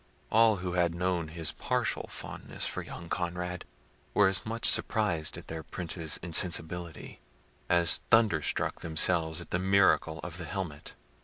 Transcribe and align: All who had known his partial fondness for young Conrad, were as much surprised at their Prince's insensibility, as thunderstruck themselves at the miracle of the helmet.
All 0.31 0.55
who 0.55 0.71
had 0.73 0.95
known 0.95 1.27
his 1.27 1.51
partial 1.51 2.07
fondness 2.09 2.65
for 2.65 2.81
young 2.81 3.07
Conrad, 3.07 3.65
were 4.15 4.27
as 4.27 4.47
much 4.47 4.67
surprised 4.67 5.37
at 5.37 5.45
their 5.45 5.61
Prince's 5.61 6.17
insensibility, 6.23 7.19
as 7.69 8.01
thunderstruck 8.09 8.81
themselves 8.81 9.41
at 9.41 9.51
the 9.51 9.59
miracle 9.59 10.17
of 10.23 10.37
the 10.39 10.45
helmet. 10.45 10.95